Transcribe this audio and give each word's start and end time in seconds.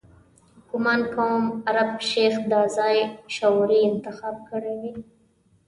ګومان 0.69 1.01
کوم 1.13 1.43
عرب 1.69 1.91
شیخ 2.09 2.33
دا 2.51 2.61
ځای 2.77 2.97
شعوري 3.35 3.79
انتخاب 3.91 4.35
کړی 4.49 4.73
وي. 4.81 4.93